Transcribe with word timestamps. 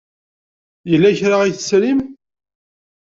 Yella 0.89 1.09
kra 1.19 1.35
ay 1.41 1.53
tesrim? 1.53 1.99